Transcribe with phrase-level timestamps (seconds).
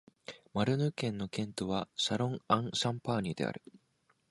[0.55, 3.61] マルヌ県の県都はシャロン＝アン＝シャンパーニュである